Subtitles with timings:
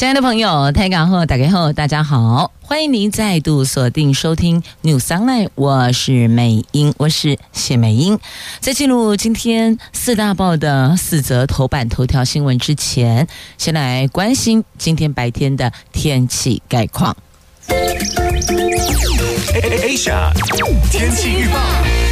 [0.00, 8.18] 亲爱的朋友，台港后打开后，大家好，欢迎您再度锁定收听 News Online，我是美英，我是谢美英。
[8.60, 13.28] 在进入今天四大报的四则头版头条新闻之前，
[13.58, 17.14] 先来关心今天白天的天气概况。
[19.82, 20.32] Asia
[20.90, 22.09] 天气预报。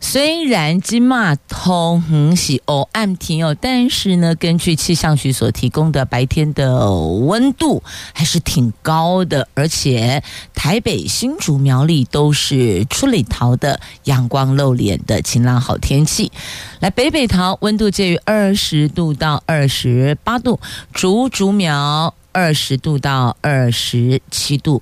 [0.00, 7.82] 虽然金马通很喜哦暗天哦，但是呢，根据气象局所提供的白天的温度
[8.14, 10.22] 还是挺高的，而且
[10.54, 16.30] 台北、新竹、苗栗都是出里桃的阳光露脸的晴朗好天气。
[16.78, 20.60] 来北北桃温度介于二十度到二十八度，
[20.92, 24.80] 竹竹苗二十度到二十七度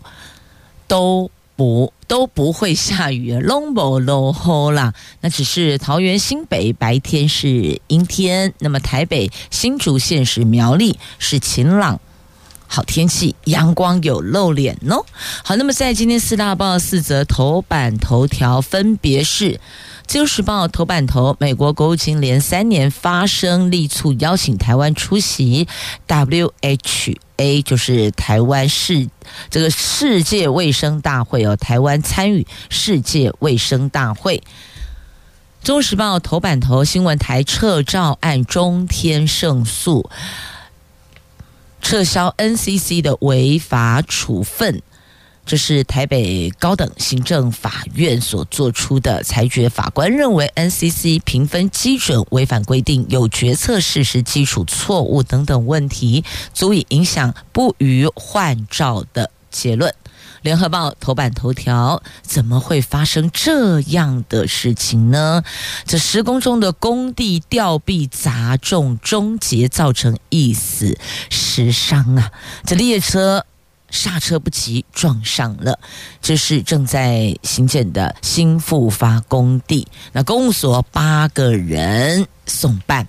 [0.87, 1.31] 都。
[1.57, 4.93] 不都不会下雨，拢无落雨啦。
[5.23, 11.99] 那只是桃园新北白天是阴天，那么台北新竹县是苗栗是晴朗
[12.69, 15.05] 好天气，阳光有露脸哦。
[15.43, 19.59] 好，那么在今天四大报四则头版头条分别是。
[20.07, 25.67] 自由时报头版头，美国国务卿连三年发声力促邀请台湾出席
[26.07, 29.09] WHA，就是台湾世
[29.51, 34.45] 这个世界卫生大会哦，台湾参与世界卫生大会。
[35.65, 40.09] 中时报头版头新闻台撤照案中天胜诉，
[41.83, 44.81] 撤销 NCC 的违法处分。
[45.47, 59.95] 这是台北高等行政法院所做出的裁决，法官认为 NCC 评分基准违反规定，有决策事实基础错误等等问题，足以影响不予换照的结论。
[60.43, 65.45] 联合报头版头条：怎么会发生这样的事情呢？
[65.85, 70.99] 这施工中的工地吊臂砸中终结，造成一死
[71.31, 72.33] 十伤啊！
[72.65, 73.47] 这列车。
[73.97, 75.79] 刹车不及，撞上了。
[76.23, 79.89] 这是正在兴建的新复发工地。
[80.13, 83.09] 那公务所八个人送办。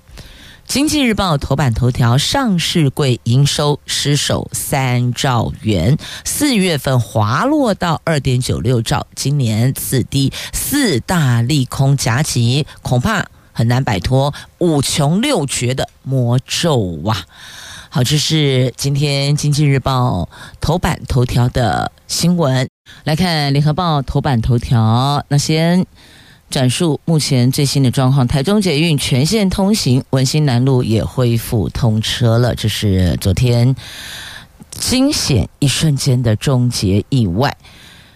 [0.65, 10.33] 经济日报头版头条：上市柜营收失守三兆元，四月份滑落到二点九六兆，今年次低。
[10.51, 17.25] 四大利空夹击，恐怕很难摆脱五穷六绝的魔咒啊！
[17.97, 20.29] 好，这是今天《经济日报》
[20.61, 22.69] 头版头条的新闻。
[23.05, 25.83] 来看《联合报》头版头条，那先
[26.47, 32.53] 转述目前最新的状况：台中捷运全线通行，文心南路也恢复通车了。
[32.53, 33.75] 这是昨天
[34.69, 37.57] 惊险一瞬间的终结意外。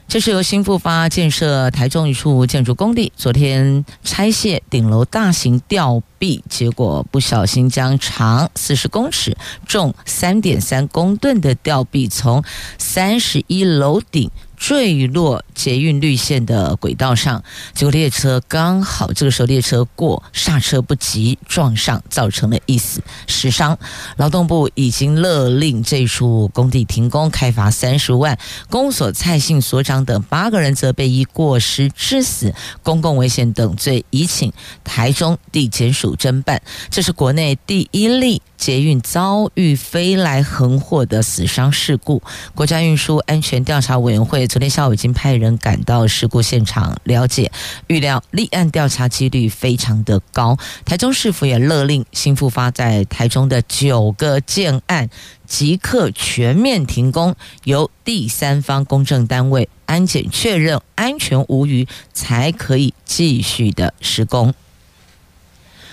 [0.07, 12.43] 这是由新复发建设台中一处建筑工地，昨天拆卸顶楼大型吊臂，结果不小心将长四十公尺、重三点三公吨的吊臂从
[12.77, 14.29] 三十一楼顶。
[14.61, 17.43] 坠落捷运绿线的轨道上，
[17.73, 23.79] 结果列车刚好这个时候列车过，刹车不及撞上，造成了一死十伤。
[24.17, 28.37] 劳动部已经勒令这处工地停工，开罚三十万。
[28.69, 36.61] 公所蔡姓所长等八个人则被以过失致死、公共危险等罪，移请台中地检署侦办。
[36.89, 42.21] 这是国内第一例捷运遭遇飞来横祸的死伤事故。
[42.53, 44.47] 国家运输安全调查委员会。
[44.47, 47.51] 昨天下午已经派人赶到事故现场了解，
[47.87, 50.57] 预料立案调查几率非常的高。
[50.83, 55.09] 台中市府也勒令新复发在台中的九个建案
[55.47, 57.33] 即刻全面停工，
[57.63, 64.53] 由第三方公证单位安检确认安全无虞，才可以继续的施工。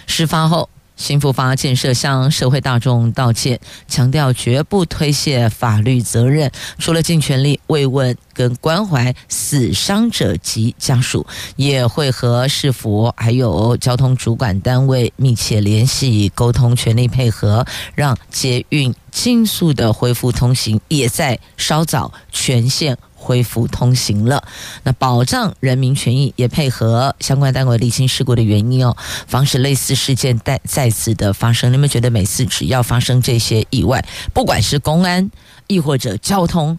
[0.09, 0.69] 事发后。
[0.99, 6.51] 新复发建设向社会大众道歉，强调绝不推卸法律责任，
[6.81, 11.25] 除了尽全力慰问跟关怀死伤者及家属，
[11.55, 17.65] 也会和市府还有交通主管单位密切联系沟通，全力配合，
[17.95, 22.99] 让捷运尽速的恢复通行，也在稍早全线。
[23.19, 24.43] 恢复通行了，
[24.85, 31.73] 那保障人民权益，也配合相关单位厘清事故的原因哦，防止类似事件再再次的发生。
[31.73, 35.31] 你们觉得每次只要发生这些意外，不管是公安
[35.67, 36.79] 亦或者交通，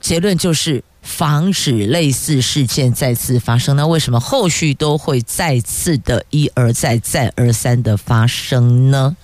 [0.00, 3.74] 结论就是防止类似事件再次发生。
[3.76, 9.16] 那为什么后续都会再次的一而再、再而三的发生呢？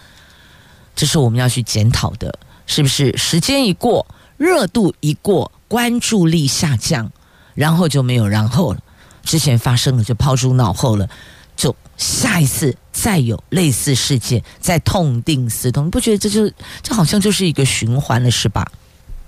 [0.97, 3.17] 这是我们要去检讨的，是不是？
[3.17, 4.07] 时间一过，
[4.37, 7.11] 热度一过，关注力下降，
[7.55, 8.81] 然后就没有然后了。
[9.23, 11.09] 之前发生了就抛诸脑后了，
[11.57, 16.53] 就下一次再有类似事件再痛定思痛，不觉得这就
[16.83, 18.71] 这好像就是一个循环了，是吧？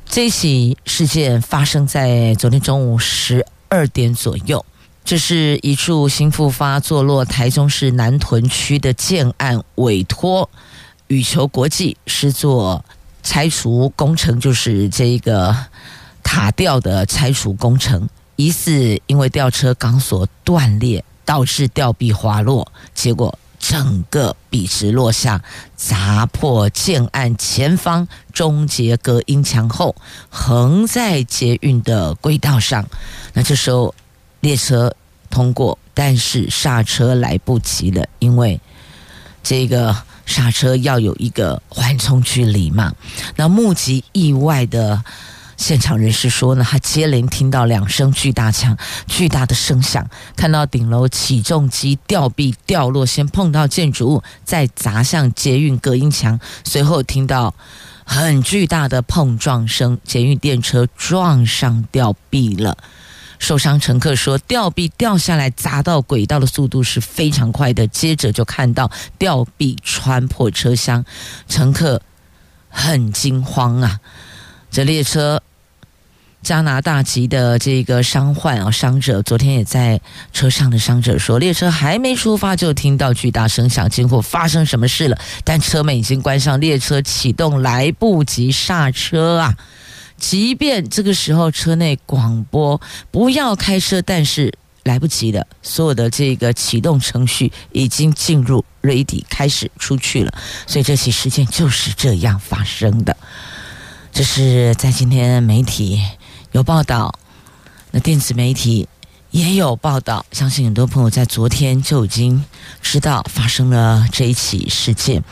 [0.05, 4.65] 这起事件发生在昨天中午十二点左右，
[5.05, 10.49] 这是一处新复发坐落台中市南屯区的建案，委托
[11.09, 12.85] 羽球国际是做
[13.23, 15.57] 拆除工程，就是这个
[16.27, 18.09] 塔吊的拆除工程。
[18.35, 25.43] 疑似因为吊车钢索断裂，导致吊臂滑落，结果整个笔直落下，
[25.75, 29.97] 砸破建案前方终结隔音墙后，
[30.29, 32.87] 横在捷运的轨道上。
[33.33, 33.95] 那这时候
[34.41, 34.95] 列车
[35.31, 38.61] 通过，但是刹车来不及了，因为
[39.43, 39.97] 这个
[40.27, 42.95] 刹车要有一个缓冲距离嘛。
[43.37, 45.03] 那目击意外的。
[45.57, 48.77] 现场人士说呢，他接连听到两声巨大枪、
[49.07, 57.55] 巨大的声响，看到顶楼起重机吊臂掉落，先碰到建筑物，再砸向捷运隔音墙，随后听到
[58.05, 62.77] 很巨大的碰撞声，捷运电车撞上吊臂了。
[63.39, 71.05] 受伤乘客说，吊臂掉下来砸到轨道的速度是非常快的，接着就看到吊臂穿破车厢，
[71.49, 72.01] 乘客
[72.69, 74.01] 很惊慌啊。
[74.77, 75.43] 这列车
[76.43, 79.99] 加拿大籍的这个伤患啊，伤者昨天也在
[80.35, 85.17] 车上的伤者说，列车还没出发就听到巨大声响，惊呼发生什么事了？
[85.45, 89.57] 但车门已经关上，列车启动来不及刹车啊！
[90.19, 92.79] 即便这个时候车内广播
[93.11, 94.53] 不要开车，但是
[94.85, 100.35] 来不及了，所有的这个启动程序已经进入 ready 开始出去了，
[100.67, 103.17] 所以这起事件就是这样发生的。
[104.17, 106.03] 这是在今天媒体
[106.53, 107.19] 有报道，
[107.91, 108.89] 那电子媒体
[109.31, 110.25] 也有报道。
[110.33, 112.43] 相信很多朋友在昨天就已经
[112.81, 115.23] 知道发生了这一起事件。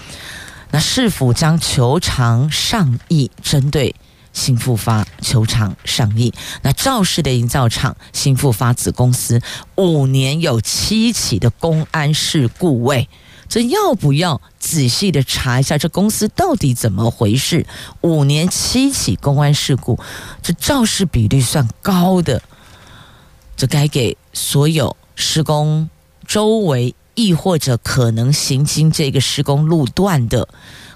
[0.70, 3.94] 那市府将求偿上亿，针对
[4.34, 6.34] 新复发求偿上亿。
[6.60, 9.40] 那肇事的营造厂新复发子公司
[9.76, 13.08] 五年有七起的公安事故位
[13.49, 17.67] 这要不要仔细的查一下这公司到底怎么回事？
[18.00, 19.99] 五年七起公安事故，
[20.43, 22.43] 这肇事比率算高的，
[23.56, 25.88] 这该给所有施工
[26.26, 30.49] 周围亦或者可能行经这个施工路段的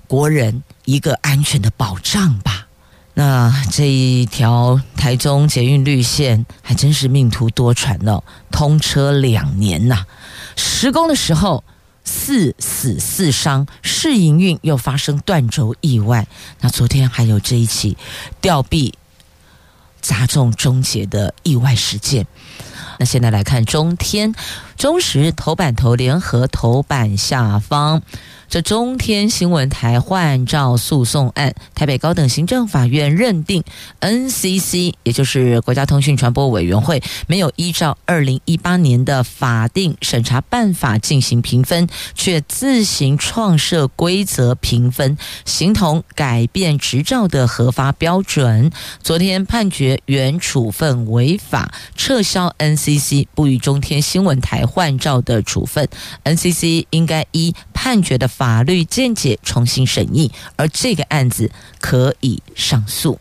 [0.07, 2.67] 国人一个安全的保障吧。
[3.15, 10.05] 那这一条台中捷运绿线还真是命途多舛了，通车两年呐，
[10.57, 11.63] 施工的时候。
[12.09, 16.27] 四死四伤，试营运又发生断轴意外。
[16.61, 17.99] 那昨天还有这一起
[18.41, 18.95] 吊臂
[20.01, 22.27] 砸中终结的意外事件。
[22.99, 24.35] 那现在来看中天、
[24.79, 28.01] 中时头版头联合头版下方。
[28.49, 33.63] 这中天新闻台换照诉讼案，台北高等行政法院认定
[34.01, 48.71] NCC，也就是国家通讯传播委员会，没有依照二零一八年的法定审查办法进行评分，却自行创设规则评分，形同改变执照的核发标准。
[49.03, 55.89] 昨天判决原处分违法，撤销 NCC 不予中天新闻台换照的处分
[56.23, 58.29] ，NCC 应该依判决的。
[58.29, 63.19] 法律见解重新审议，而这个案子可以上诉。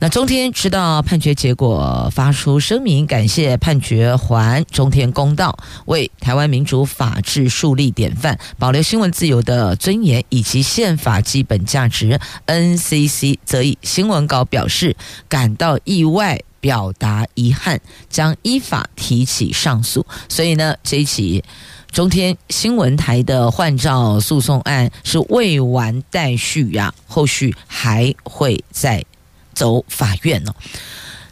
[0.00, 5.56] 那中天知道判决结果，发出声明，感谢判决还中天公道，
[5.86, 12.18] 为台湾民主法治树立典范，保留新闻自由的尊严以及宪法基本价值。
[12.46, 14.96] NCC 则以新闻稿表示
[15.28, 17.78] 感到意外，表达遗憾，
[18.08, 20.06] 将依法提起上诉。
[20.30, 21.44] 所以呢，这一起。
[21.92, 29.04] 中天新闻台的换照诉讼案是未完待续呀，后续还会再
[29.52, 30.54] 走法院呢。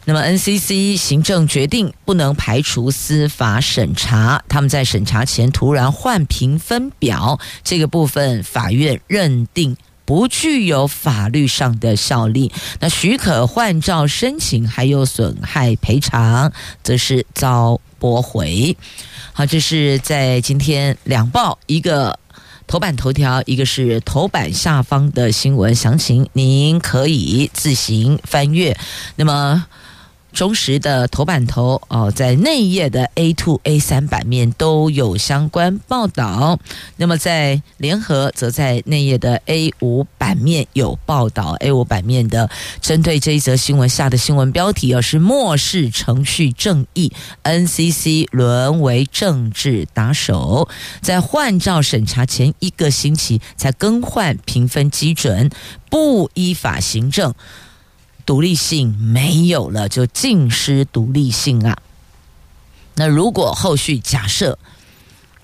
[0.05, 12.51] 那么 NCC 行政决定不能排除司法审查，他们在审查前突然换评分表，这个部分法院认定不具有法律上的效力。
[12.79, 16.51] 那许可换照申请还有损害赔偿，
[16.83, 18.75] 则是遭驳回。
[19.33, 22.19] 好，这是在今天两报，一个
[22.67, 28.77] 头版头条，一个是头版下方的新闻详情，您可以自行翻阅。
[29.15, 29.65] 那么
[30.33, 36.59] 中时的头版头哦，在内页的 A two、A 三版面都有相关报道。
[36.97, 41.51] 那么在联合则在内页的 A 五版面有报道。
[41.59, 42.49] A 五版面的
[42.81, 47.11] 针对这一则新闻下的新闻标题，而是漠视程序正义
[47.43, 50.69] ，NCC 沦为政治打手，
[51.01, 55.49] 在换照审查前一个星期才更换评分基准，
[55.89, 57.33] 不依法行政。
[58.25, 61.77] 独立性没有了，就尽失独立性啊！
[62.95, 64.57] 那如果后续假设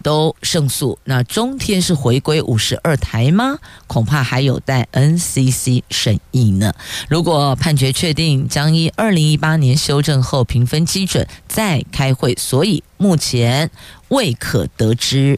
[0.04, 3.58] 都胜诉，那中天是回归五十二台吗？
[3.88, 6.74] 恐怕还有待 NCC 审议呢。
[7.10, 13.72] 如果判决确定，将依二零一八年修正后评分基准再开会，所以目前
[14.10, 15.38] 未可得知。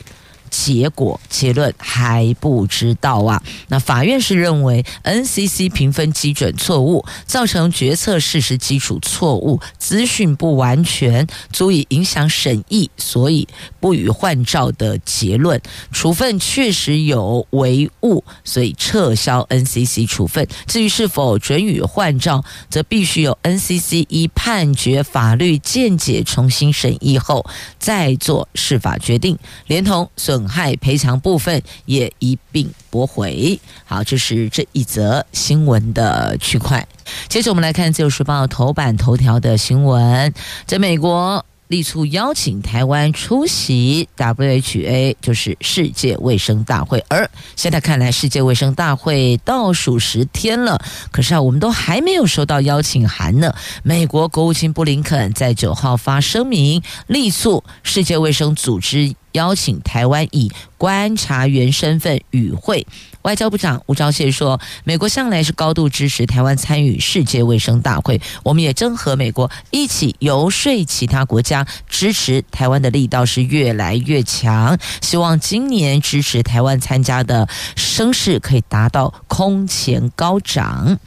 [0.49, 3.41] 结果结论还不知道啊。
[3.67, 13.47] 那法院是认为 NCC 评分基准错误，造成决策事实基础错误，资讯不完全，足以影响审议，所以
[13.79, 15.61] 不予换照的结论。
[15.91, 20.47] 处分确实有违误，所以撤销 NCC 处分。
[20.65, 27.45] 至于是否准予换照，则必须由 NCC 依判决法律见解重新审议后
[27.77, 29.37] 再做释法决定，
[29.67, 30.38] 连同损。
[30.39, 33.59] 损害赔偿部分也一并驳回。
[33.83, 36.87] 好，这是这一则新闻的区块。
[37.27, 40.33] 接着我们来看《自由时报》头版头条的新闻，
[40.65, 41.45] 在美国。
[41.69, 47.05] 力促邀请台湾出席 WHA，就是世界卫生大会。
[47.09, 50.81] 而现在看来，世界卫生大会倒数十天了，
[51.11, 53.53] 可是啊，我们都还没有收到邀请函呢。
[53.83, 62.85] 美国国务卿布林肯在九号发声明，力促世界卫生组织邀请台湾以观察员身份与会。
[63.23, 74.79] 外交部长吴钊燮说：“美国向来是高度支持台湾参与世界卫生大会，我们也正和美国一起游说其他国家支持台湾的力道是越来越强。
[75.01, 80.97] 希望今年支持台湾参加的声势可以达到空前高涨。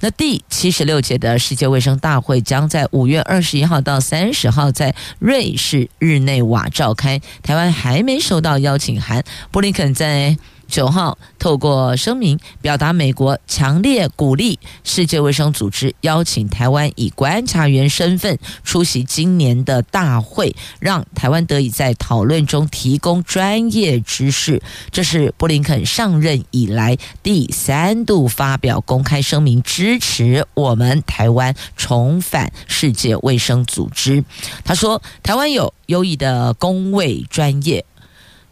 [0.00, 9.22] 那第七十六届的世界卫生大会将在五月二十一号到三十号在瑞士日内瓦召开，台湾还没收到邀请函。
[9.50, 10.36] 布林肯在。”
[10.68, 24.62] 九号，透过声明表达美国强烈鼓励世界卫生组织邀请台湾以观察员身份出席今年的大会，让台湾得以在讨论中提供专业知识。
[24.92, 34.22] 这是布林肯上任以来第三度发表公开声明，支持我们台湾重返世界卫生组织。
[34.64, 37.84] 他说：“台湾有优异的公卫专业。”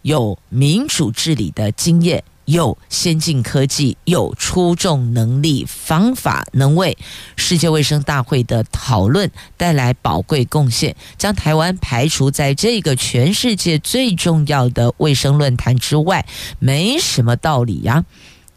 [0.07, 6.97] 有民主治理的经验，有先进科技，有出众能力，方法能为
[7.35, 16.25] 世界卫生大会的讨论带来宝贵贡献，将台湾排除在这个全世界最重要的卫生论坛之外，
[16.61, 18.05] 没什么道理呀，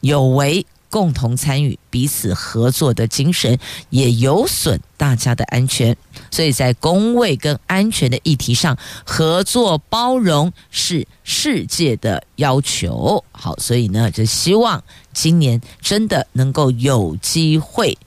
[0.01, 0.67] 有违。
[0.89, 3.57] 共同参与、彼此合作的精神，
[3.89, 5.95] 也有损大家的安全。
[6.31, 13.23] 所以在公卫跟安全的议题上，合作包容是世界的要求。
[13.31, 17.97] 好，所以呢，就希望今年真的能够有机会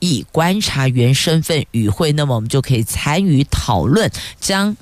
[0.00, 4.10] 以观察员身份与会，那么我们就可以参与讨论，
[4.40, 4.76] 将。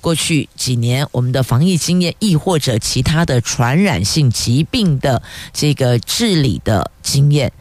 [0.00, 7.52] 过去几年，我们的防疫经验，亦或者其他的传染性疾病的这个治理的经验、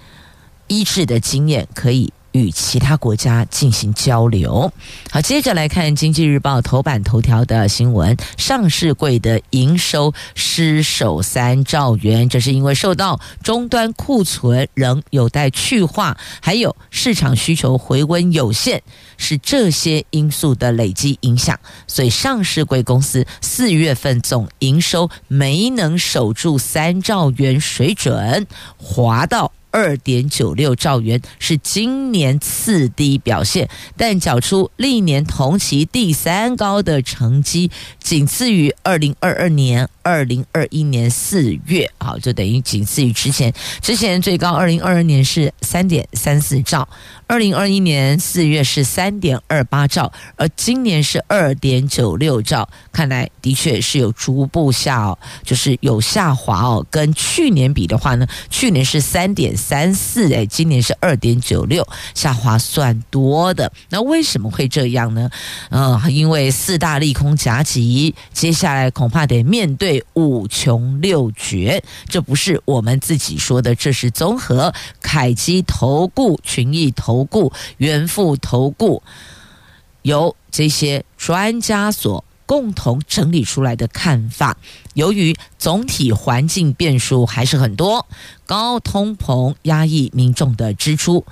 [0.67, 2.12] 医治的经验，可以。
[2.31, 4.71] 与其他国家进行交流。
[5.12, 18.79] 好，接着来看《经济日报》头版头条的新闻：上市柜的营收失守三兆元，这是因为受到终端库存仍有待去化，还有市场需求回温有限，
[19.17, 21.59] 是这些因素的累积影响。
[21.88, 28.45] 所以，上市柜公司四月份总营收没能守住三兆元水准，
[28.77, 29.51] 滑到。
[29.71, 37.69] 二点九六兆元是今年次低表现，但缴出历年同期第三高的成绩，
[38.01, 46.88] 仅次于二零二二年、二零二一年四月，好，就等于仅次于之前，之前最高二零二二年是三点三四兆。
[47.27, 56.83] 二零二一年四月是三点二八兆，而今年是二点九六兆，看来的确是有逐步下，就是有下滑哦。
[56.89, 63.72] 跟去年比的话呢，去年是三点三四，哎，今年是二点九六，下滑算多的。
[63.89, 65.30] 那为什么会这样呢？
[65.70, 71.84] 嗯，因为四大利空夹击，接下来恐怕得面对五穷六绝。
[72.08, 79.04] 这不是我们自己说的，这是综合凯基投顾、群益投顾、元富投顾
[80.01, 84.58] 由这些专家所共同整理出来的看法。
[84.96, 88.08] 由于总体环境变数还是很多，
[88.48, 91.24] 高通膨压抑民众的支出，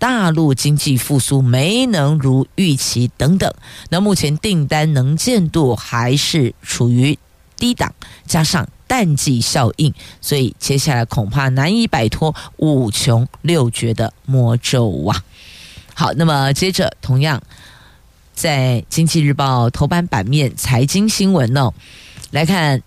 [0.00, 3.54] 大陆经济复苏没能如预期等等，
[3.88, 7.16] 那目前订单能见度还是处于
[7.56, 7.94] 低档，
[8.26, 15.22] 加上淡季效应，所以接下来恐怕难以摆脱五穷六绝的魔咒啊！
[15.94, 17.40] 好，那么接着同样
[18.34, 21.74] 在《经济日报》头版版面财经新闻呢、哦，
[22.30, 22.82] 来看。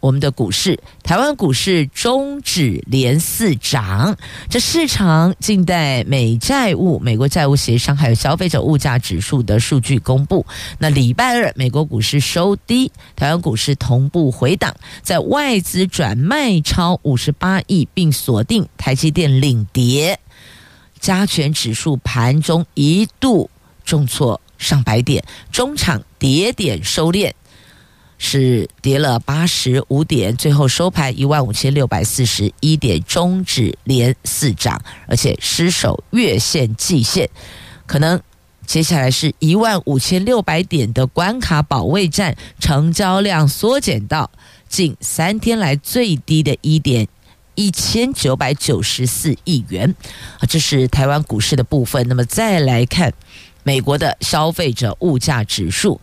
[0.00, 4.16] 我们的股市，台湾股市终止连四涨。
[4.48, 10.46] 这市场静待美债务、美国债务协商，还有消费者物价指数的数据公布。
[10.78, 20.20] 那礼拜二，美国股市收低，台湾股市同步回档，在外资转卖超五十八亿，并锁定台积电领跌，
[21.00, 23.50] 加权指数盘中一度
[23.84, 27.32] 重挫上百点，中场跌点收敛。
[28.20, 37.30] 是跌了八十五点，最后收盘一万五千六百四十一点，终止连四涨，而且失守月线、季线，
[37.86, 38.20] 可能
[38.66, 44.28] 接下来是一万五千六百点的关卡保卫战，成交量缩减到
[44.68, 47.06] 近三天来最低的一点
[47.54, 49.94] 一千九百九十四亿元
[50.40, 52.08] 啊，这是台湾股市的部分。
[52.08, 53.14] 那么再来看
[53.62, 56.00] 美国的消费者物价指数。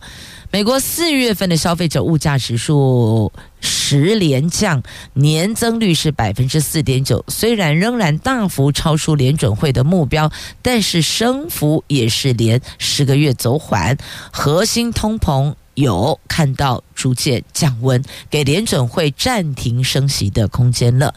[0.52, 4.82] 美国四月份的消费者物价指数十连降，
[5.12, 7.24] 年增率是百分之四点九。
[7.28, 10.30] 虽然仍然大幅超出联准会的目标，
[10.62, 13.98] 但是升幅也是连十个月走缓。
[14.30, 21.12] 核心通膨有看到逐渐降温，给联准会暂停升息的空间了。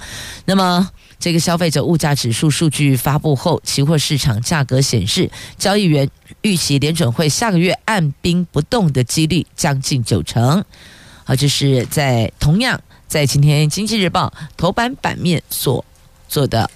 [0.46, 0.89] 那么。
[1.20, 6.10] 这个消费者物价指数数据发布后，期货市场价格显示，交易员
[6.42, 10.64] 预期联准会下个月按兵不动的几率将近九成。
[11.26, 15.84] 好，这是在同样在今天《经济日报》头版版面所
[16.28, 16.72] 做的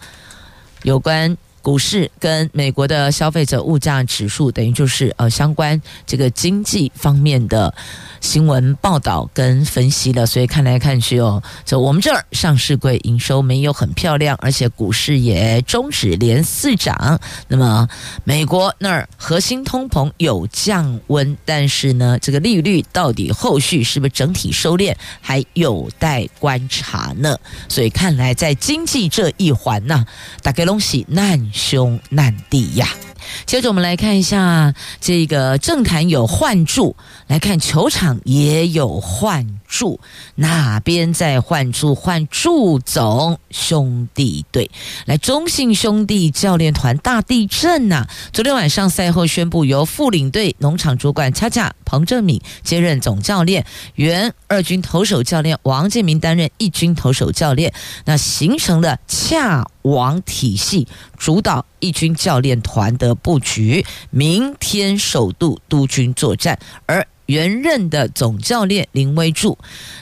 [0.84, 1.38] 有关。
[1.62, 7.74] 股市跟美国的消费者物价指数，等于就是呃相关这个经济方面的
[8.24, 10.26] 新闻报道跟分析了。
[10.26, 17.20] 所以看来看去哦，就我们这儿上市柜营收没有很漂亮，而且股市也终止连四涨。
[17.50, 17.88] 那么
[18.24, 27.38] 美国那儿核心通膨有降温，但是呢，这个利率到底后续是不是整体收敛，还有待观察呢？
[27.68, 30.06] 所以看来在经济这一环呢，
[30.42, 32.88] 大概东西难兄难弟呀！
[33.46, 36.96] 接着我们来看一下这个政坛有换柱，
[37.28, 40.00] 来看球场也有换住，
[40.36, 41.96] 哪边在换住？
[41.96, 44.70] 换祝总兄弟队，
[45.06, 57.74] 来中信兄弟教练团大地震呐、昨天晚上赛后宣布，由副领队农场主管恰恰彭正敏接任总教练，原二军投手教练王建民担任一军投手教练，
[58.06, 67.08] 那形成了恰王体系，主导一军教练团的布局，明天首度督军作战，而。
[67.26, 69.58] 原任的总教练林威柱，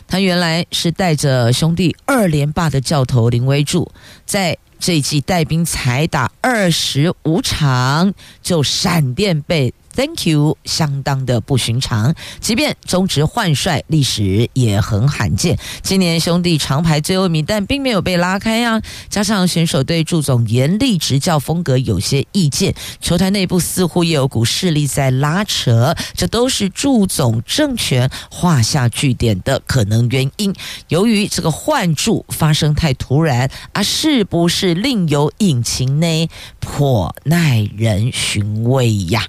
[0.07, 3.91] 他原来是带着兄弟二连霸的教头林威柱，
[4.25, 9.73] 在这一季带兵才打二十五场，就闪电被。
[9.93, 12.15] Thank you，相当的不寻常。
[12.39, 15.57] 即便中职换帅，历史也很罕见。
[15.81, 18.81] 今年兄弟长排最后一名，但并没有被拉开啊。
[19.09, 30.53] 加上选手对祝总严厉执教风格有些意见，球团内部似乎也有股势力在拉扯，这都是祝总政权画下句点的可能原因。
[30.87, 36.29] 由于这个换祝发生太突然啊，是不是另有隐情呢？
[36.59, 39.27] 颇耐人寻味呀。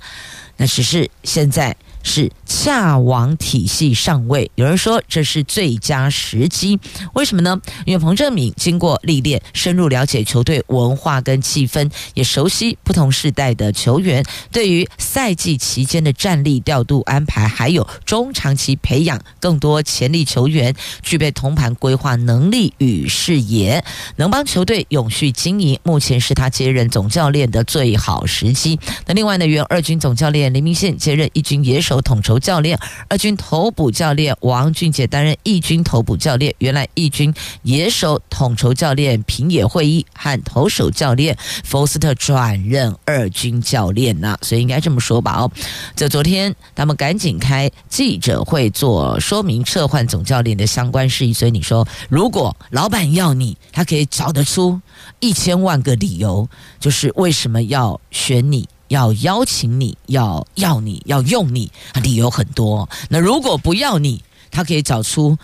[0.63, 1.77] 那只是现在。
[2.03, 6.79] 是恰王体系上位，有人说这是最佳时机，
[7.15, 7.61] 为什么呢？
[7.87, 23.85] 因为彭政闵经过历练，深入了解球队文化跟气氛，也熟悉不同世代的球员，对于赛季期间的战力调度安排，还有中长期培养更多潜力球员，具备同盘规划能力与视野，
[24.17, 25.79] 能帮球队永续经营。
[25.85, 28.79] 目前是他接任总教练的最好时机。
[29.07, 31.92] 那另外呢，原二军总教练林明宪接任一军野手。
[31.93, 36.55] 手统筹教练，二军投捕教练王俊杰担任一军投捕教练。
[36.57, 45.33] 原来一军野手统筹教练平野会议和投手教练福斯特转任二军教练呐、啊，所以应该这么说吧？
[45.33, 45.51] 哦，
[45.95, 51.35] 这昨天他们赶紧开记者会做说明撤换总教练的相关事宜。
[51.35, 54.81] 所以你说，如果老板要你，他可以找得出
[55.21, 56.49] 一千万个理由，
[56.81, 58.67] 就是为什么要选你。
[58.93, 62.87] 要邀请你，要要你，要用你，理由很多。
[63.09, 65.39] 那如果不要你，他可以找出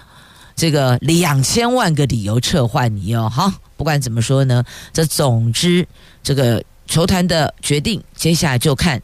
[0.55, 3.33] 这个两千万个理由撤换你哦。
[3.35, 5.89] 哈，不管怎么说呢，这总之
[6.23, 9.03] 这个球团的决定，接下来就看。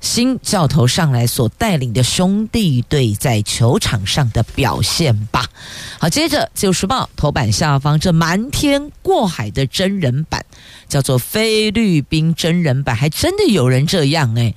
[0.00, 5.44] 新教头上来所带领的兄弟队在球场上的表现吧。
[5.98, 10.44] 好，接着《自由时报》头版下方这瞒天过海的真人版，
[10.88, 14.54] 叫做菲律宾真人版，还真的有人这样诶，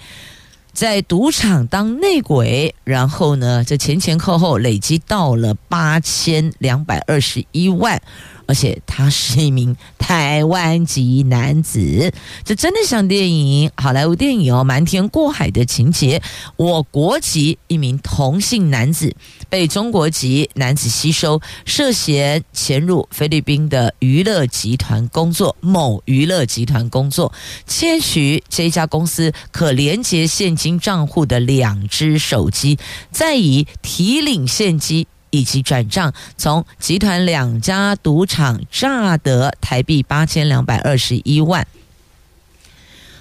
[0.71, 8.01] 在赌场当内鬼，然后呢，这前前后后累积到了八千两百二十一万。
[8.47, 16.21] 而且他是一名台湾籍男子，这真的像电影，好莱坞电影哦，瞒天过海的情节。
[16.55, 19.15] 我国籍一名同性男子
[19.49, 27.31] 被中国籍男子吸收，涉嫌潜入菲律宾的娱乐集团工作，某娱乐集团工作，
[27.65, 32.77] 窃取这家公司可连接现金账户的两只手机，
[33.11, 35.05] 再以提领现金。
[35.33, 41.65] 以及转账，从集团两家赌场诈得台币八千两百二十一万，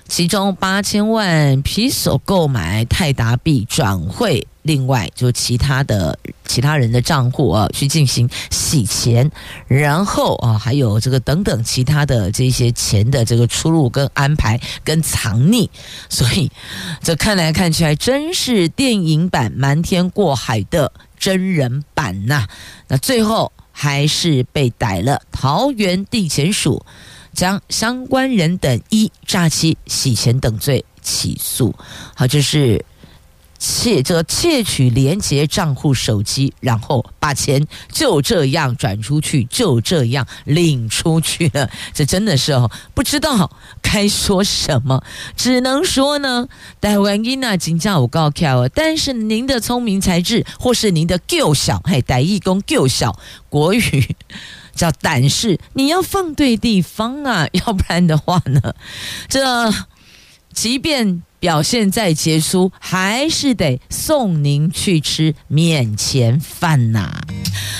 [0.07, 4.47] 其中八千万皮索购买泰达币转汇。
[4.65, 9.29] 另外，就其他的其他人的账户啊，去进行洗钱，
[9.67, 15.69] 然后啊，还有这个等等其他的这些钱的这个出入跟安排跟藏匿，
[16.09, 16.49] 所以
[17.03, 22.49] 这看来看去还真是电影版瞒天过海的真人版呐、
[22.89, 26.85] 那最后还是被逮了，桃园地检署
[27.33, 31.73] 将相关人等一诈欺、洗钱等罪起诉。
[32.17, 32.85] 好，这是。
[33.65, 41.71] 窃这窃取连结账户手机，然后把钱就这样转出去，就这样领出去了。
[41.95, 45.05] 这真的是哦，不知道该说什么，
[45.37, 46.49] 只能说呢，
[46.81, 53.17] 台湾音啊，金价有够巧，但是您的聪明才智，或是您的够小，嘿，台义工够小，
[53.49, 54.17] 国语
[54.75, 58.75] 叫胆识，你要放对地方啊，要不然的话呢，
[59.29, 59.73] 这
[60.53, 61.23] 即便。
[61.43, 67.21] 表现再杰出，还是得送您去吃免钱饭呐。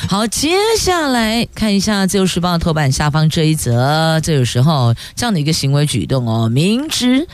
[0.09, 7.29] 好，接下来看一下《自由时报》头版下方这一则，这有时候这样的一个行为举动哦，明知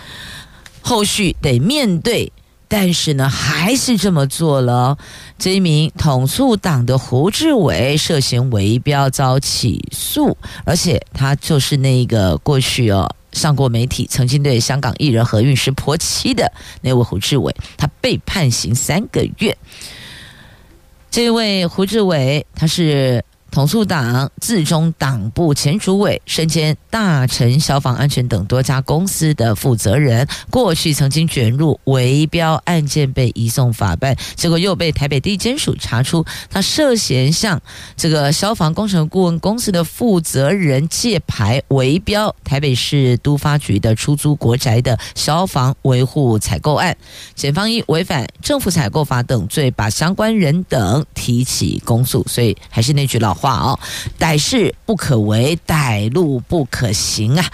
[0.83, 2.31] 后续得面对，
[2.69, 4.99] 但是呢，还是这么做了。
[5.39, 10.37] 这一名统促党的胡志伟涉嫌围标遭起诉，
[10.67, 13.11] 而且他就是那个过去哦。
[13.33, 19.57] 上过媒体，曾经对香港艺人何韵诗泼漆的那位胡志伟，他被判刑三个月。
[21.11, 23.25] 这位胡志伟，他是。
[23.51, 37.61] 统促党自中党部前主委，身兼大成消防安全等多家公司的负责人，过去曾经卷入围标案件被移送法办，结果又被台北地检署查出他涉嫌向
[37.97, 46.97] 这个消防工程顾问公司的负责人借牌围标台北市都发局的出租国宅的消防维护采购案，
[47.35, 52.23] 检方以违反政府采购法等罪，把相关人等提起公诉。
[52.29, 53.79] 所以还是那句老话哦，
[54.19, 57.47] 歹事不可为，歹路不可行啊。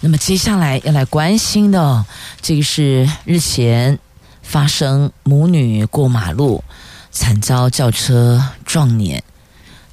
[0.00, 2.04] 那么接下来要来关心的，
[2.40, 3.98] 这个是日前
[4.42, 6.64] 发生母女过马路
[7.10, 9.22] 惨遭轿车撞碾，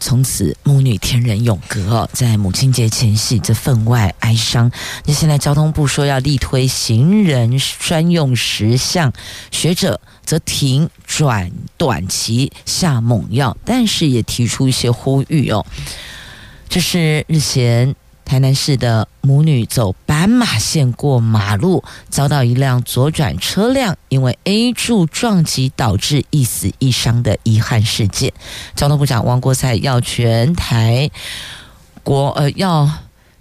[0.04, 2.10] 从此母女天人永隔。
[2.12, 4.70] 在母亲节前夕，这分外哀伤。
[5.06, 9.14] 那现在交通部说要力推行人专用石像，
[9.50, 10.02] 学者。
[10.26, 15.66] 则停转短期下猛药，但是也提出一些呼吁哦。
[16.70, 17.94] 这是日前
[18.26, 28.34] 台南市的母女走斑马线过马路，遭到一辆左转车辆因为 A 柱撞击导致一死一伤的遗憾事件。
[28.76, 31.12] 交通部长王国材要全台
[32.04, 32.90] 国呃要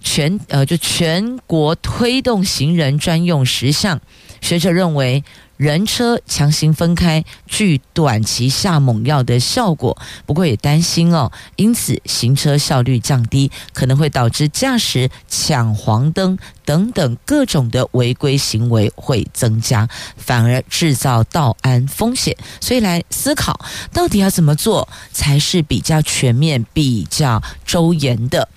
[0.00, 4.00] 全呃就全国推动行人专用十项，
[4.40, 5.24] 学者认为。
[5.62, 9.96] 人车强行分开，具短期下猛药的效果。
[10.26, 22.36] 不过也担心哦，因此行车效率降低，可能会导致驾驶抢黄灯等等各种的违规行为会增加，反而制造道安风险。
[22.60, 28.48] 所以来思考，到底要怎么做才是比较全面、比较周延的。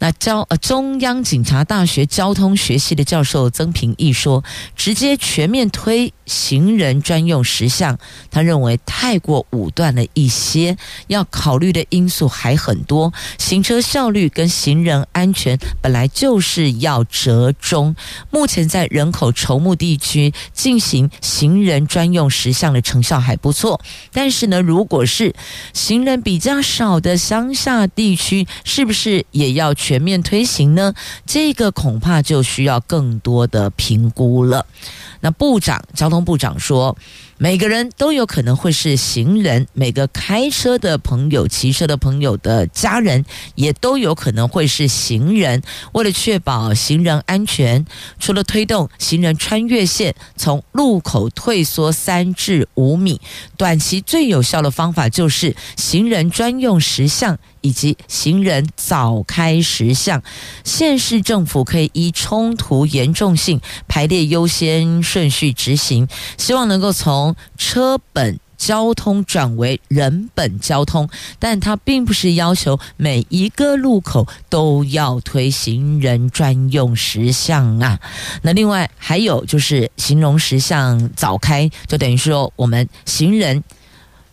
[0.00, 4.42] 那交呃中央警察大学交通学系的教授曾平义说，
[4.74, 7.96] 直接全面推行人专用时相，
[8.30, 10.76] 他认为太过武断了一些，
[11.06, 13.12] 要考虑的因素还很多。
[13.38, 17.94] 行车效率跟行人安全本来就是要折中。
[18.30, 23.80] 目前在人口稠密地区进行行人专用时相的成效还不错，
[24.12, 25.34] 但是呢，如果是
[25.72, 29.72] 行人比较少的乡下地区，是不是也要？
[29.84, 30.94] 全面推行呢，
[31.26, 34.64] 这个恐怕就需要更多的评估了。
[35.24, 36.98] 那部长，交通部长说，
[37.38, 45.62] 每个人都有可能会是行人，每个开车的朋友、骑车的朋友的家人也都有可能会是行人。
[45.92, 47.86] 为了确保行人安全，
[48.20, 53.18] 除了推动行人穿越线从路口退缩三至五米，
[53.56, 60.22] 短期最有效的方法就是行人专用时相以及行人早开十项。
[60.64, 78.00] 县市政府可以依冲突严重性排列优先顺序执行，希望能够从车本交通转为人本交通，但它并不是要求每一个路口都要推行人专用时相啊。
[78.42, 83.62] 那另外还有就是行人时相早开，就等于说我们行人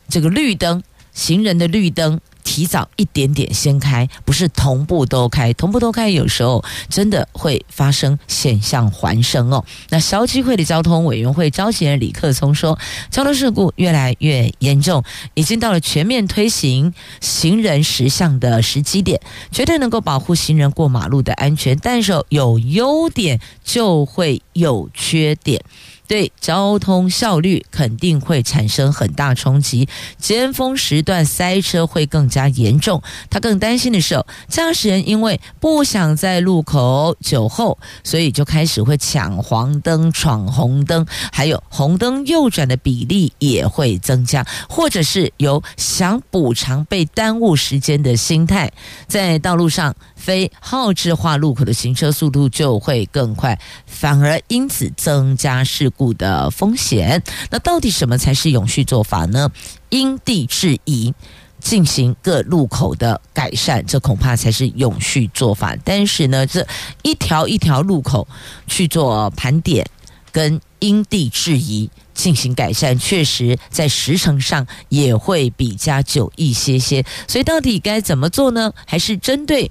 [0.10, 0.82] 这个绿灯，
[1.13, 2.20] 行人的绿灯。
[2.44, 9.64] 提早一点点先开，不是同步都开，同步都开有时候真的会发生险象环生哦。
[9.90, 12.78] 那消基会的交通委员会召集人李克聪说，
[13.10, 21.78] 交通事故越来越严重，已经到了全面推行行人实相的时机点，绝对能够保护行人过马路的安全。
[21.82, 25.62] 但是有优点就会有缺点。
[26.12, 33.02] 对交通效率肯定会产生很大冲击，尖峰时段塞车会更加严重。
[33.30, 48.69] 他更担心的是，驾驶人因为不想在路口酒后，所以就开始会抢黄灯、闯红灯，还有红灯右转的比例也会增加，或者是有想补偿被耽误时间的心态，
[49.08, 49.95] 在道路上。
[50.22, 57.24] 非号志化路口的行车速度就会更快，反而因此增加事故的风险。
[57.50, 59.50] 那到底什么才是永续做法呢？
[59.90, 61.14] 因地制宜
[61.60, 65.76] 进行各路口的改善，这恐怕才是永续做法。
[65.84, 66.66] 但是呢，这
[67.02, 68.28] 一条一条路口
[68.68, 69.86] 去做盘点，
[70.32, 77.04] 跟因地制宜进行改善，确实在时程上也会比较久一些些。
[77.28, 78.72] 所以到底该怎么做呢？
[78.86, 79.70] 还是针对？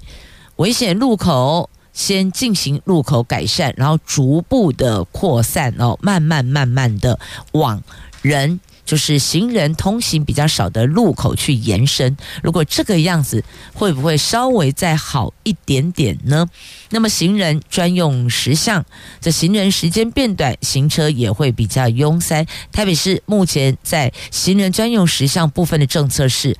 [0.61, 7.19] 危险路口先进行路口改善，然后逐步的扩散哦，慢慢慢慢的
[7.53, 7.81] 往
[8.21, 8.59] 人。
[8.85, 16.47] 就是行人通行比较少的路口去延伸，如果这个样子会不会稍微再好一点点呢？
[16.89, 18.83] 那么行人专用时相，
[19.19, 22.45] 这行人时间变短，行车也会比较拥塞。
[22.71, 26.57] 台北市目前在行人专用时相部分的政策是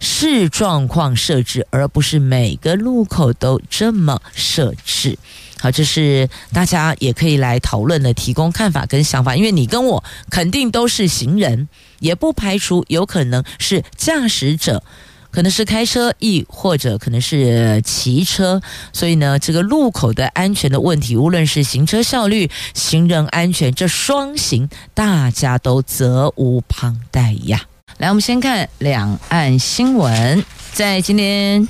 [0.00, 5.18] 视状况设置，而不是每个路口都这么设置。
[5.60, 9.34] 好，这是大家也可以来讨论的，提供看法跟想法。
[9.34, 11.68] 因为你跟我肯定都是行人，
[12.00, 14.82] 也不排除有可能是驾驶者，
[15.30, 18.60] 可能是开车，亦或者可能是骑车。
[18.92, 27.62] 所以呢，这个路口的安全的问题，无论是行车效率、行人安全，这双行大家都责无旁贷呀。
[27.96, 31.66] 来，我们先看两岸新闻，在今天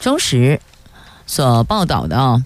[0.00, 0.58] 中时
[1.26, 2.44] 所报道的啊、哦。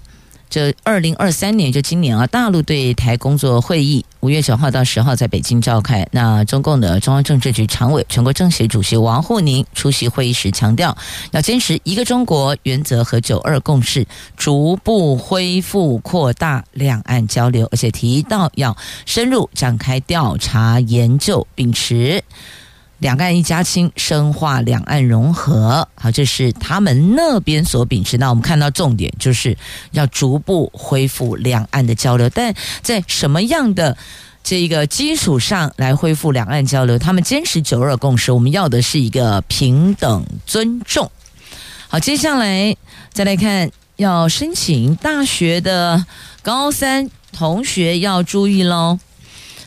[0.55, 6.07] 这二零二三年，就今年啊，大陆对台工作会议五月九号到十号在北京召开。
[6.13, 10.97] 那中共的中央政治局常委、全国政协主席王沪宁出席会议时强调，
[11.33, 22.23] 要坚持一个中国原则和九二共识，逐步恢复扩大两岸交流，而且提到要深入展开调查研究，秉持。
[22.99, 25.87] 两岸一家亲，深化两岸融合。
[25.95, 28.17] 好，这是他们那边所秉持。
[28.17, 29.57] 那我们看到重点就是
[29.91, 33.97] 要逐步恢复两岸的交流，但在什么样的
[34.43, 36.99] 这个基础上来恢复两岸交流？
[36.99, 41.11] 他们坚持九二共识，我们要的是一个平等尊重。
[41.89, 42.77] 好，接下来
[43.13, 46.05] 再来看，要申请大学的
[46.43, 48.99] 高三同学要注意喽。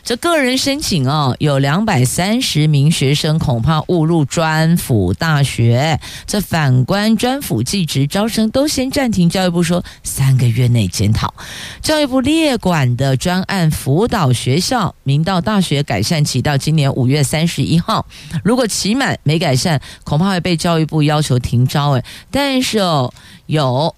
[0.08, 6.00] 这个人申请哦，有两百三十名学生恐怕误入专辅大学。
[6.26, 11.34] 这反观专辅技职招生都先暂停，教育部说三个月内检讨。
[11.82, 18.06] 教育部列管的专案辅导学校，明道大学改善期到今年五月三十一号，
[18.42, 21.90] 如果期满没改善，恐怕会被教育部要求停招。
[21.98, 23.12] 哎，但是哦，
[23.44, 23.94] 有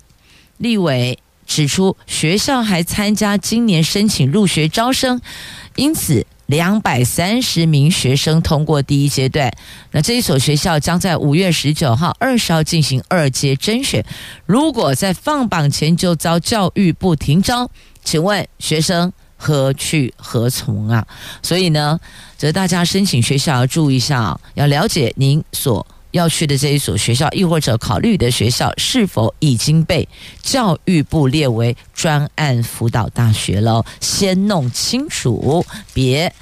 [0.56, 5.20] 立委指出，学校还参加今年申请入学招生。
[5.80, 9.50] 因此，两百三十名学生通过第一阶段。
[9.92, 14.04] 那这一所学校将在五月十九号、二十号进行二阶甄选。
[14.44, 17.70] 如果在放榜前就遭教育部停招，
[18.04, 21.06] 请问学生何去何从啊？
[21.42, 21.98] 所以呢，
[22.36, 25.86] 则大家申请学校要注意一下，要了解您所。
[26.12, 30.08] 要去的这一所学校，亦或者考虑的学校，是否已经被
[30.42, 33.84] 教育部列为专案辅导大学了？
[34.00, 36.32] 先弄清楚，别。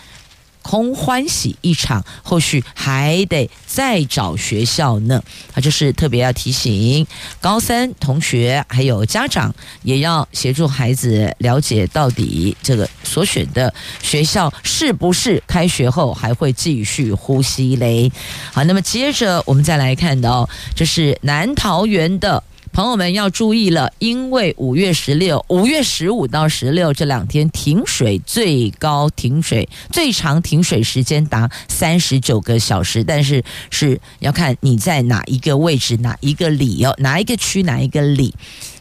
[0.69, 5.23] 空欢喜一场，后续还得再找学校呢。
[5.51, 7.07] 他就是特别要提醒
[7.41, 18.13] 高三同学还有家长，也要协助孩子了解到底这个所选的学校是不是开学后还会继续呼吸嘞。
[18.53, 22.45] 好，那么接着我们再来看到，这是南桃园的。
[22.79, 38.33] 朋友们要注意了，因为五月十六、五月十五到十六这两天停水，最高停水最长停水时间达三十九个小时，但是是要看你在哪一个位置、哪一个里哦，哪一个区、哪一个里。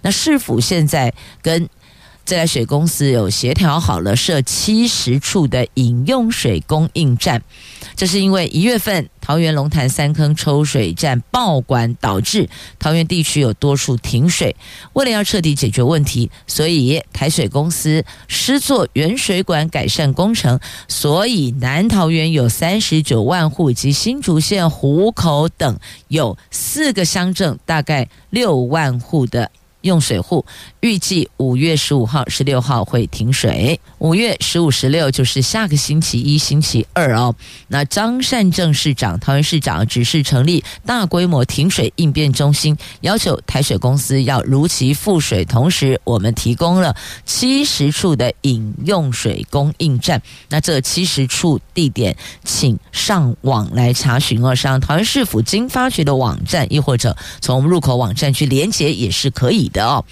[0.04, 1.68] 那市府现在跟
[2.28, 7.42] 自来水公司有协调好了，设七十处的饮用水供应站。
[7.96, 14.54] 这是因为一月份桃园龙潭三坑抽水站爆管，导致桃园地区有多处停水。
[14.92, 20.60] 为了要彻底解决问题，所以台水公司施作原水管改善工程，
[20.90, 29.50] 所以南桃园有三十九万户及新竹县湖口等有四个乡镇，大概六万户的。
[29.82, 30.46] 用水户
[30.80, 33.80] 预计五月十五号、十六号会停水。
[34.00, 37.36] 五月十五、十六就是下个星期一、星期二哦。
[37.68, 45.46] 那张善政市长、桃园市长指示成立大规模停水应变中心，要求台水公司要如期复水。
[45.46, 50.22] 同时，我们提供了七十处的饮用水供应站。
[50.50, 54.56] 那这七十处地点，请上网来查询哦。
[54.56, 59.68] 上桃园市府经发局的网站，亦或者从入口网站去连接也是可以。
[59.70, 60.06] 的哦，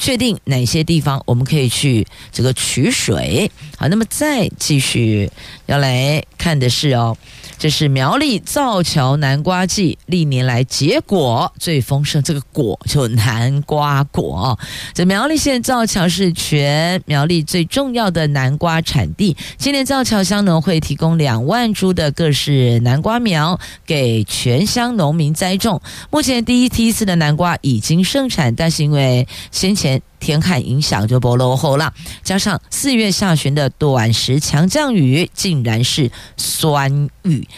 [0.00, 3.50] 确定哪些地方我们可以去这个取水。
[3.76, 5.30] 好，那么再继续
[5.66, 7.14] 要来看的是哦。
[7.60, 14.58] 这是苗栗造桥南瓜季历年来结果最丰盛，这个果就南瓜果。
[14.94, 25.82] 这苗栗县造桥是全苗栗最重要的南瓜产地，今年造桥乡农会提供两万株的各式南瓜苗给全乡农民栽种。
[26.10, 30.00] 目前第一梯次的南瓜已经盛产，但是因为先前。
[30.20, 37.48] 天旱影响就不落后了，加上四月下旬的短时强降雨，竟然是酸雨。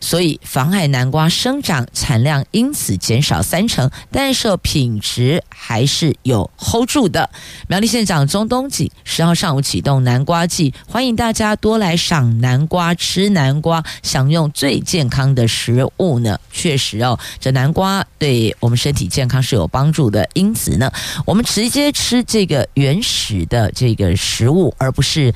[0.00, 7.28] 所以妨碍南瓜生长，产量因此减少三成，但是品质还是有 hold 住的。
[7.68, 16.38] 苗栗县长钟东锦十号上午启动南瓜季，欢迎大家多来赏南瓜、吃南瓜，享用最健康的食物呢。
[16.52, 20.90] 确实哦，这南瓜对我们身体健康是有帮助的，因此呢，
[21.24, 25.32] 我们直接吃这个原始的这个食物，而不是。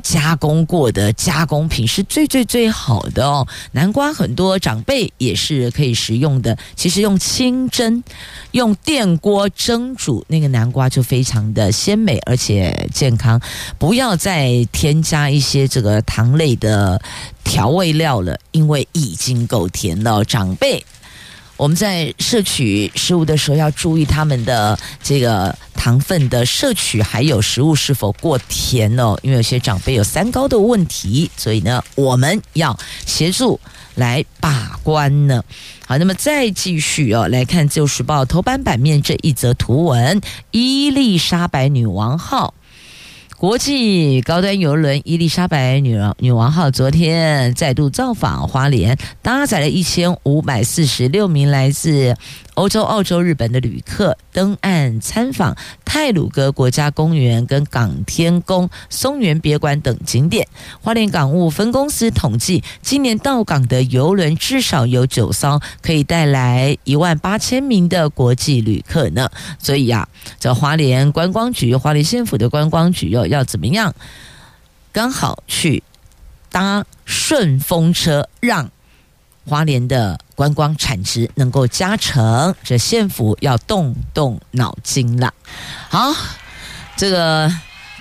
[0.00, 3.46] 加工过的加工品是最最最好的哦。
[3.72, 6.56] 南瓜很多长辈也是可以食用的。
[6.74, 8.02] 其实用清蒸、
[8.52, 13.40] 用电锅蒸煮那个南瓜就非常的鲜美而且健康。
[13.78, 17.00] 不要再添加一些这个糖类的
[17.44, 20.24] 调味料了，因为已经够甜了。
[20.24, 20.84] 长辈。
[21.60, 29.14] 我们在摄取食物的时候要注意他们的这个糖分的摄取，还有食物是否过甜哦。
[29.20, 33.60] 因为有些长辈有三高的问题，所以呢，我们要协助
[33.94, 35.44] 来把关呢。
[35.86, 40.18] 好，那么再继续哦，来看《旧时报》头版版面这一则图文：
[40.52, 42.54] 伊丽莎白女王号。
[43.40, 52.14] 国际高端邮轮伊丽莎白女王女王号昨天再度造访花莲，搭载了一千五百四十六名来自
[52.52, 60.46] 欧洲、澳洲、日本的旅客登岸参访太鲁阁国家公园跟港天宫、松园别馆等景点。
[60.82, 69.30] 花莲港务分公司统计，今年到港的邮轮至少有九艘，可以带来一万八千名的国际旅客呢。
[69.58, 73.94] 所以呀、啊，这花莲观光局、花莲县府的观光局哟要怎么样？
[74.92, 75.82] 刚好去
[76.50, 78.68] 搭顺风车，让
[79.46, 82.52] 花莲的观光产值能够加成。
[82.64, 85.32] 这县府要动动脑筋了。
[85.88, 86.12] 好，
[86.96, 87.48] 这个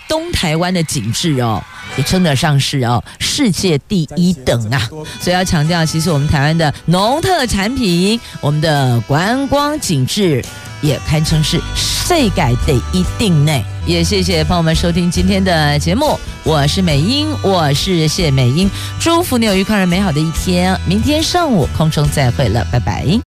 [0.07, 1.63] 东台湾的景致哦。
[1.97, 4.89] 也称得上是哦，世界第一等啊！
[5.19, 10.43] 所以要强调，其实我们台湾的农特产品，我们的观光景致，
[10.81, 13.51] 也堪称是世界第一定呢。
[13.85, 18.69] 也谢谢朋友们收听今天的节目，我是美英，我是谢美英，
[18.99, 20.79] 祝福你有愉快而美好的一天。
[20.85, 23.28] 明天上午空中再会了，拜拜。